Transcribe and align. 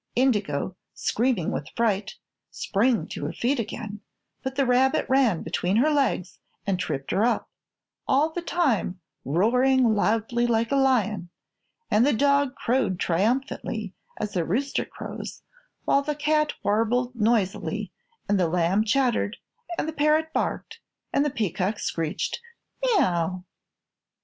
Indigo, 0.15 0.75
screaming 0.95 1.51
with 1.51 1.67
fright, 1.75 2.15
sprang 2.49 3.07
to 3.09 3.23
her 3.25 3.33
feet 3.33 3.59
again, 3.59 4.01
but 4.41 4.55
the 4.55 4.65
rabbit 4.65 5.05
ran 5.07 5.43
between 5.43 5.75
her 5.75 5.91
legs 5.91 6.39
and 6.65 6.79
tripped 6.79 7.11
her 7.11 7.23
up, 7.23 7.51
all 8.07 8.31
the 8.31 8.41
time 8.41 8.99
roaring 9.23 9.93
loudly 9.93 10.47
like 10.47 10.71
a 10.71 10.75
lion, 10.75 11.29
and 11.91 12.03
the 12.03 12.13
dog 12.13 12.55
crowed 12.55 12.99
triumphantly, 12.99 13.93
as 14.17 14.35
a 14.35 14.43
rooster 14.43 14.85
crows, 14.85 15.43
while 15.85 16.01
the 16.01 16.15
cat 16.15 16.51
warbled 16.63 17.13
noisily 17.13 17.91
and 18.27 18.39
the 18.39 18.47
lamb 18.49 18.83
chattered 18.83 19.37
and 19.77 19.87
the 19.87 19.93
parrot 19.93 20.33
barked 20.33 20.79
and 21.13 21.23
the 21.23 21.29
peacock 21.29 21.77
screeched: 21.77 22.41
"me 22.81 22.89
ow!" 22.95 23.43